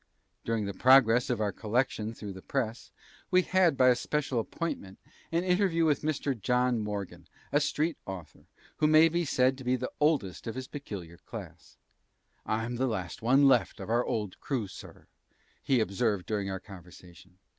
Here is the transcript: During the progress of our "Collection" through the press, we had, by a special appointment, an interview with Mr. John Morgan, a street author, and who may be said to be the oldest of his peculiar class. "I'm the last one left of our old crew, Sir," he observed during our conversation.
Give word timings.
During 0.43 0.65
the 0.65 0.73
progress 0.73 1.29
of 1.29 1.39
our 1.39 1.51
"Collection" 1.51 2.11
through 2.15 2.33
the 2.33 2.41
press, 2.41 2.89
we 3.29 3.43
had, 3.43 3.77
by 3.77 3.89
a 3.89 3.95
special 3.95 4.39
appointment, 4.39 4.97
an 5.31 5.43
interview 5.43 5.85
with 5.85 6.01
Mr. 6.01 6.35
John 6.35 6.79
Morgan, 6.79 7.27
a 7.51 7.59
street 7.59 7.97
author, 8.07 8.39
and 8.39 8.47
who 8.77 8.87
may 8.87 9.09
be 9.09 9.25
said 9.25 9.59
to 9.59 9.63
be 9.63 9.75
the 9.75 9.91
oldest 9.99 10.47
of 10.47 10.55
his 10.55 10.67
peculiar 10.67 11.17
class. 11.17 11.77
"I'm 12.47 12.77
the 12.77 12.87
last 12.87 13.21
one 13.21 13.47
left 13.47 13.79
of 13.79 13.91
our 13.91 14.03
old 14.03 14.39
crew, 14.39 14.67
Sir," 14.67 15.05
he 15.61 15.79
observed 15.79 16.25
during 16.25 16.49
our 16.49 16.59
conversation. 16.59 17.37